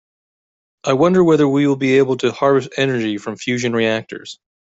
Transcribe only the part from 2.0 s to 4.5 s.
to harvest energy from fusion reactors.